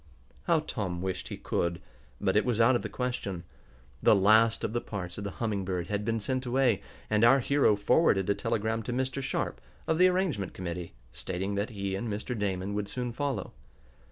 How 0.45 0.61
Tom 0.61 1.03
wished 1.03 1.27
he 1.27 1.37
could, 1.37 1.79
but 2.19 2.35
it 2.35 2.43
was 2.43 2.59
out 2.59 2.75
of 2.75 2.81
the 2.81 2.89
question. 2.89 3.43
The 4.01 4.15
last 4.15 4.63
of 4.63 4.73
the 4.73 4.81
parts 4.81 5.19
of 5.19 5.23
the 5.23 5.29
Humming 5.37 5.63
Bird 5.63 5.89
had 5.89 6.03
been 6.03 6.19
sent 6.19 6.43
away, 6.47 6.81
and 7.07 7.23
our 7.23 7.39
hero 7.39 7.75
forwarded 7.75 8.27
a 8.27 8.33
telegram 8.33 8.81
to 8.81 8.93
Mr. 8.93 9.21
Sharp, 9.21 9.61
of 9.85 9.99
the 9.99 10.07
arrangement 10.07 10.55
committee, 10.55 10.95
stating 11.11 11.53
that 11.53 11.69
he 11.69 11.93
and 11.93 12.09
Mr. 12.11 12.35
Damon 12.35 12.73
would 12.73 12.89
soon 12.89 13.11
follow. 13.11 13.53